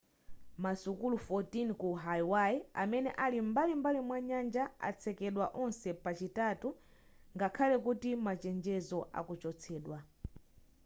[0.63, 6.69] masukulu 14 ku hawaii amene ali m'bali mwanyanja atsekedwa onse pa chitatu
[7.35, 9.97] ngakhale kuti machenjezo akuchotsedwa